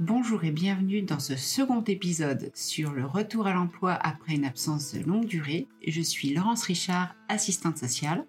[0.00, 4.94] Bonjour et bienvenue dans ce second épisode sur le retour à l'emploi après une absence
[4.94, 5.66] de longue durée.
[5.84, 8.24] Je suis Laurence Richard, assistante sociale.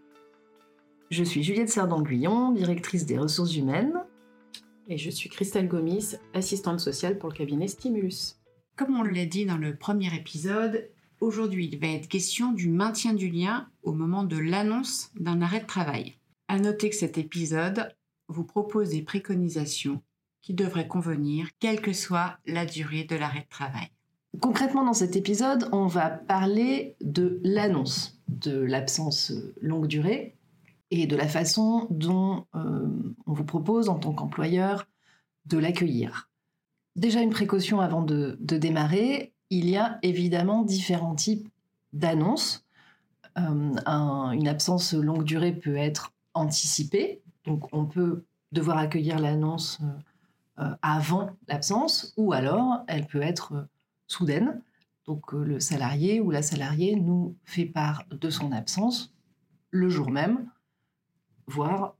[1.11, 3.93] Je suis Juliette Sardon-Guyon, directrice des ressources humaines.
[4.87, 8.37] Et je suis Christelle Gomis, assistante sociale pour le cabinet Stimulus.
[8.75, 10.89] Comme on l'a dit dans le premier épisode,
[11.19, 15.59] aujourd'hui il va être question du maintien du lien au moment de l'annonce d'un arrêt
[15.59, 16.15] de travail.
[16.47, 17.93] À noter que cet épisode
[18.27, 20.01] vous propose des préconisations
[20.41, 23.89] qui devraient convenir, quelle que soit la durée de l'arrêt de travail.
[24.41, 30.35] Concrètement, dans cet épisode, on va parler de l'annonce de l'absence longue durée
[30.91, 32.87] et de la façon dont euh,
[33.25, 34.87] on vous propose en tant qu'employeur
[35.45, 36.29] de l'accueillir.
[36.95, 41.47] Déjà une précaution avant de, démarrer, il y a évidemment différents types
[41.93, 42.65] d'annonces.
[43.37, 49.87] Euh, une absence longue durée peut être anticipée, donc on peut devoir accueillir l'annonce euh,
[50.81, 53.67] avant l'absence, ou alors elle peut être
[54.07, 54.61] soudaine.
[55.05, 59.13] Donc le salarié ou la salariée nous fait part de son absence
[59.71, 60.49] le jour même
[61.47, 61.95] voire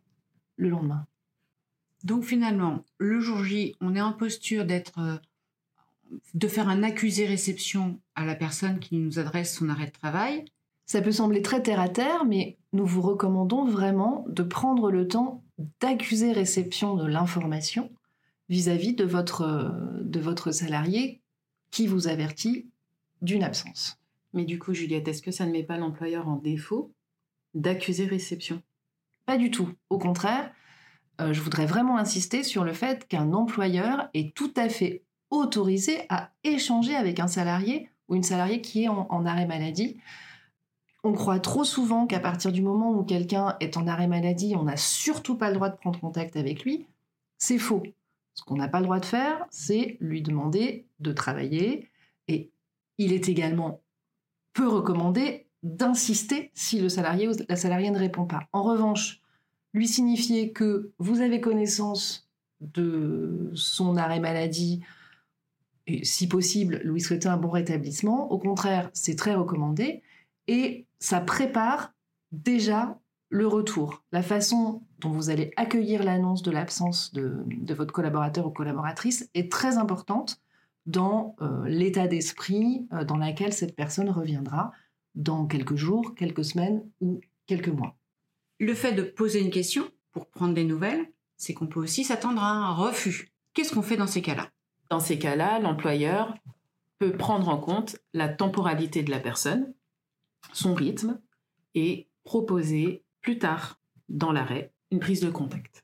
[0.57, 1.05] le lendemain.
[2.03, 5.17] Donc finalement, le jour J, on est en posture d'être, euh,
[6.33, 10.45] de faire un accusé réception à la personne qui nous adresse son arrêt de travail.
[10.85, 15.07] Ça peut sembler très terre à terre, mais nous vous recommandons vraiment de prendre le
[15.07, 15.43] temps
[15.81, 17.91] d'accuser réception de l'information
[18.49, 21.21] vis-à-vis de votre, de votre salarié
[21.71, 22.67] qui vous avertit
[23.21, 23.99] d'une absence.
[24.33, 26.91] Mais du coup, Juliette, est-ce que ça ne met pas l'employeur en défaut
[27.53, 28.61] d'accuser réception?
[29.25, 29.69] Pas du tout.
[29.89, 30.51] Au contraire,
[31.21, 36.05] euh, je voudrais vraiment insister sur le fait qu'un employeur est tout à fait autorisé
[36.09, 39.99] à échanger avec un salarié ou une salariée qui est en, arrêt maladie.
[41.03, 44.63] On croit trop souvent qu'à partir du moment où quelqu'un est en arrêt maladie, on
[44.63, 46.87] n'a surtout pas le droit de prendre contact avec lui.
[47.37, 47.83] C'est faux.
[48.39, 51.89] Ce qu'on n'a pas le droit de faire, c'est lui demander de travailler.
[52.29, 52.51] Et
[52.97, 53.81] il est également
[54.53, 58.47] peu recommandé d'insister si le salarié ou la salariée ne répond pas.
[58.53, 59.19] En revanche,
[59.73, 62.29] lui signifier que vous avez connaissance
[62.61, 64.83] de son arrêt maladie
[65.85, 70.01] et si possible lui souhaiter un bon rétablissement, au contraire, c'est très recommandé
[70.47, 71.93] et ça prépare
[72.31, 72.97] déjà
[73.27, 74.01] le retour.
[74.13, 79.51] La façon dont vous allez accueillir l'annonce de l'absence de, votre collaborateur ou collaboratrice est
[79.51, 80.41] très importante
[80.85, 84.71] dans euh, l'état d'esprit euh, dans lequel cette personne reviendra
[85.15, 87.95] dans quelques jours, quelques semaines ou quelques mois.
[88.59, 92.43] Le fait de poser une question pour prendre des nouvelles, c'est qu'on peut aussi s'attendre
[92.43, 93.31] à un refus.
[93.53, 94.49] Qu'est-ce qu'on fait dans ces cas-là?
[94.89, 96.33] Dans ces cas-là, l'employeur
[96.97, 99.73] peut prendre en compte la temporalité de la personne,
[100.51, 101.21] son rythme,
[101.75, 103.79] et proposer plus tard
[104.09, 105.83] dans l'arrêt une prise de contact.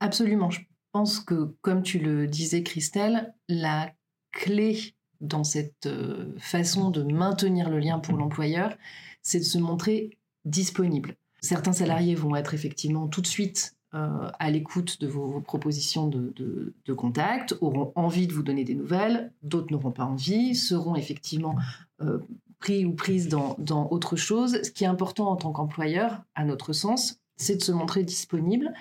[0.00, 0.50] Absolument.
[0.50, 0.60] Je
[0.92, 3.92] pense que, comme tu le disais, Christelle, la
[4.32, 8.76] clé dans cette euh, façon de maintenir le lien pour l'employeur,
[9.22, 11.16] c'est de se montrer disponible.
[11.40, 16.74] Certains salariés vont être effectivement tout de suite euh, à l'écoute de vos, propositions de,
[16.96, 21.56] contact, auront envie de vous donner des nouvelles, d'autres n'auront pas envie, seront effectivement
[22.02, 22.18] euh,
[22.58, 23.56] pris ou prises dans,
[23.90, 24.60] autre chose.
[24.62, 28.72] Ce qui est important en tant qu'employeur, à notre sens, c'est de se montrer disponible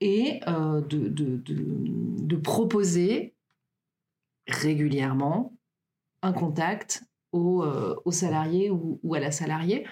[0.00, 3.34] et de, proposer
[4.46, 5.52] régulièrement
[6.22, 9.86] un contact au, euh, salarié ou, à la salariée.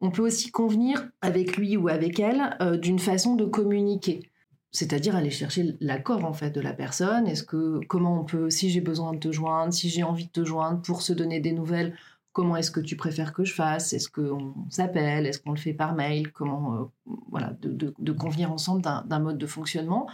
[0.00, 4.30] On peut aussi convenir avec lui ou avec elle euh, d'une façon de communiquer,
[4.70, 7.26] c'est-à-dire aller chercher l'accord en fait de la personne.
[7.26, 10.32] Est-ce que comment on peut, si j'ai besoin de te joindre, si j'ai envie de
[10.32, 11.96] te joindre pour se donner des nouvelles,
[12.34, 13.94] comment est-ce que tu préfères que je fasse?
[13.94, 15.24] Est-ce qu'on s'appelle?
[15.24, 16.32] Est-ce qu'on le fait par mail?
[16.32, 20.10] Comment euh, voilà de, convenir ensemble d'un mode de fonctionnement?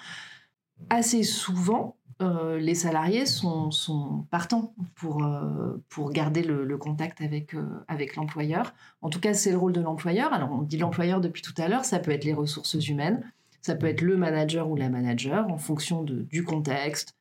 [0.91, 7.57] Assez souvent, euh, les salariés sont, partants pour, euh, pour garder le, contact avec,
[7.89, 8.75] avec l'employeur.
[9.01, 10.33] En tout cas, c'est le rôle de l'employeur.
[10.33, 13.33] Alors, on dit l'employeur depuis tout à l'heure, ça peut être les ressources humaines,
[13.63, 17.17] ça peut être le manager ou la manager en fonction de, du contexte,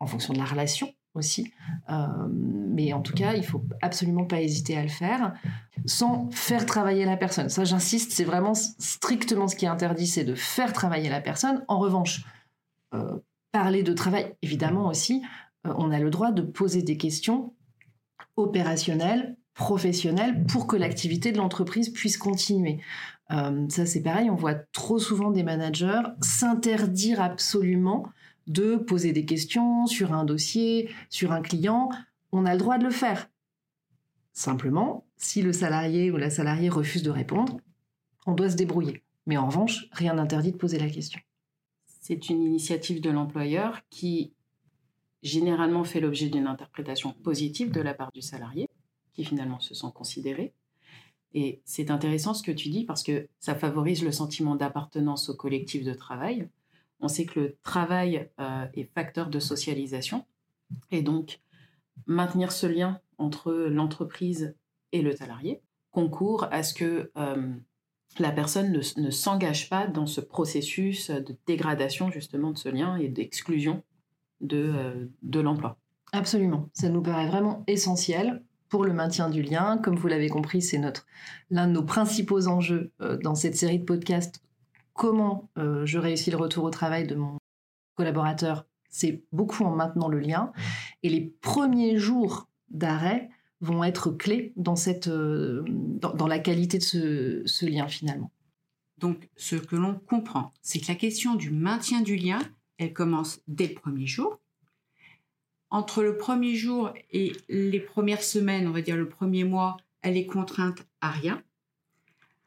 [0.00, 1.52] en fonction de la relation aussi.
[2.28, 5.32] mais en tout cas, il faut absolument pas hésiter à le faire
[5.86, 7.48] sans faire travailler la personne.
[7.48, 11.64] Ça, j'insiste, c'est vraiment strictement ce qui est interdit, c'est de faire travailler la personne.
[11.68, 12.24] En revanche,
[13.54, 15.22] parler de travail, évidemment aussi,
[15.64, 17.54] euh, on a le droit de poser des questions
[18.36, 22.80] opérationnelles, professionnelles, pour que l'activité de l'entreprise puisse continuer.
[23.30, 28.08] Euh, ça, c'est pareil, on voit trop souvent des managers s'interdire absolument
[28.46, 31.90] de poser des questions sur un dossier, sur un client.
[32.32, 33.30] On a le droit de le faire.
[34.32, 37.58] Simplement, si le salarié ou la salariée refuse de répondre,
[38.26, 39.02] on doit se débrouiller.
[39.26, 41.20] Mais en revanche, rien n'interdit de poser la question
[42.04, 44.34] c'est une initiative de l'employeur qui
[45.22, 48.68] généralement fait l'objet d'une interprétation positive de la part du salarié,
[49.14, 50.52] qui finalement se sent considéré.
[51.32, 55.34] Et c'est intéressant ce que tu dis parce que ça favorise le sentiment d'appartenance au
[55.34, 56.46] collectif de travail.
[57.04, 60.24] On sait que le travail euh, est facteur de socialisation
[60.90, 61.42] et donc
[62.06, 64.56] maintenir ce lien entre l'entreprise
[64.92, 65.60] et le salarié
[65.90, 67.52] concourt à ce que euh,
[68.18, 73.08] la personne ne, s'engage pas dans ce processus de dégradation justement de ce lien et
[73.08, 73.82] d'exclusion
[74.40, 75.76] de, euh, de l'emploi.
[76.12, 79.76] Absolument, ça nous paraît vraiment essentiel pour le maintien du lien.
[79.76, 80.80] Comme vous l'avez compris, c'est
[81.50, 82.92] l'un de nos principaux enjeux
[83.22, 84.40] dans cette série de podcasts.
[84.94, 87.36] Comment euh, je réussis le retour au travail de mon
[87.96, 90.52] collaborateur C'est beaucoup en maintenant le lien.
[91.02, 93.28] Et les premiers jours d'arrêt
[93.60, 98.30] vont être clés dans, cette, dans, la qualité de ce, ce lien finalement.
[98.98, 102.38] Donc, ce que l'on comprend, c'est que la question du maintien du lien,
[102.78, 104.40] elle commence dès le premier jour.
[105.70, 110.16] Entre le premier jour et les premières semaines, on va dire le premier mois, elle
[110.16, 111.42] est contrainte à rien.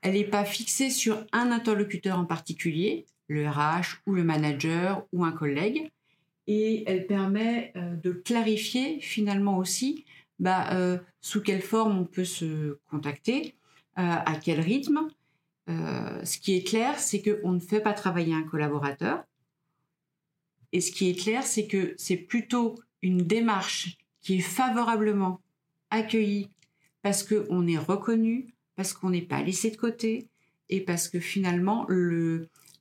[0.02, 5.26] Elle n'est pas fixée sur un interlocuteur en particulier, le RH ou le manager ou
[5.26, 5.90] un collègue.
[6.48, 10.06] Et elle permet euh, de clarifier finalement aussi
[10.40, 13.56] bah, euh, sous quelle forme on peut se contacter,
[13.98, 15.08] euh, à quel rythme.
[15.68, 19.26] ce qui est clair, c'est qu'on ne fait pas travailler un collaborateur,
[20.72, 25.42] et ce qui est clair, c'est que c'est plutôt une démarche qui est favorablement
[25.90, 26.50] accueillie
[27.02, 30.30] parce qu'on est reconnu, parce qu'on n'est pas laissé de côté
[30.70, 31.86] et parce que finalement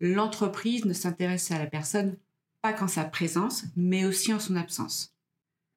[0.00, 2.16] l'entreprise ne s'intéresse à la personne
[2.62, 5.14] pas qu'en sa présence, mais aussi en son absence.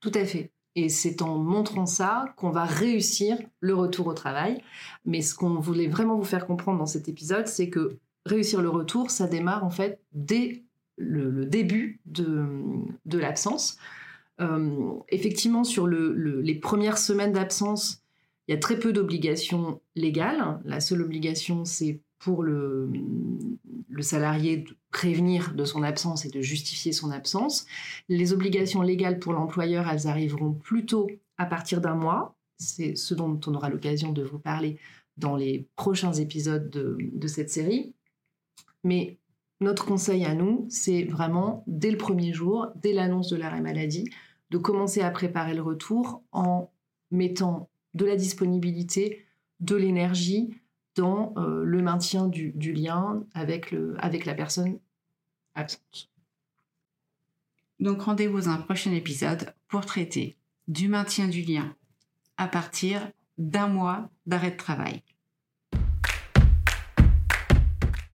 [0.02, 0.52] Tout à fait.
[0.76, 4.62] Et c'est en montrant ça qu'on va réussir le retour au travail.
[5.06, 8.70] Mais ce qu'on voulait vraiment vous faire comprendre dans cet épisode, c'est que réussir le
[8.70, 10.64] retour, ça démarre en fait dès
[10.98, 13.78] le, début de, l'absence.
[14.42, 18.04] Euh, effectivement, sur les premières semaines d'absence,
[18.50, 20.60] il y a très peu d'obligations légales.
[20.66, 22.90] La seule obligation, c'est pour le,
[24.02, 27.68] salarié de prévenir de son absence et de justifier son absence.
[28.08, 32.36] Les obligations légales pour l'employeur, elles arriveront plutôt à partir d'un mois.
[32.58, 34.80] C'est ce dont on aura l'occasion de vous parler
[35.18, 37.94] dans les prochains épisodes de, de cette série.
[38.84, 39.20] Mais
[39.62, 44.10] notre conseil à nous, c'est vraiment, dès le premier jour, dès l'annonce de l'arrêt maladie,
[44.50, 46.72] de commencer à préparer le retour en
[47.12, 49.26] mettant de la disponibilité,
[49.60, 50.56] de l'énergie
[50.96, 54.80] dans euh, le maintien du, lien avec, avec la personne
[55.56, 56.10] absente.
[57.80, 60.38] Donc rendez-vous dans un prochain épisode pour traiter
[60.68, 61.76] du maintien du lien
[62.38, 65.02] à partir d'un mois d'arrêt de travail.